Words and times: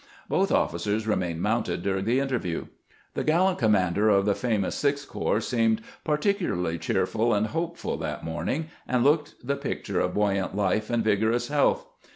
Both 0.27 0.51
officers 0.51 1.05
remained 1.05 1.43
mounted 1.43 1.83
during 1.83 2.05
the 2.05 2.19
interview. 2.19 2.65
The 3.13 3.23
gallant 3.23 3.59
commander 3.59 4.09
of 4.09 4.25
the 4.25 4.33
famous 4.33 4.73
Sixth 4.73 5.07
Corps 5.07 5.41
seemed 5.41 5.79
particularly 6.03 6.79
cheerful 6.79 7.35
and 7.35 7.45
hopeful 7.45 7.97
that 7.97 8.23
morning, 8.25 8.69
and 8.87 9.03
looked 9.03 9.35
the 9.45 9.55
picture 9.55 9.99
of 9.99 10.15
buoyant 10.15 10.55
life 10.55 10.89
and 10.89 11.03
vigorous 11.03 11.49
health. 11.49 11.85